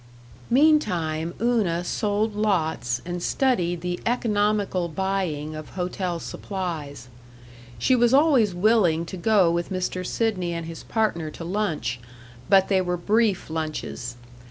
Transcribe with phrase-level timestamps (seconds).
[0.49, 7.07] Meantime Una sold lots and studied the economical buying of hotel supplies.
[7.77, 10.03] She was always willing to go with Mr.
[10.03, 11.99] Sidney and his partner to lunch
[12.49, 14.15] but they were brief lunches.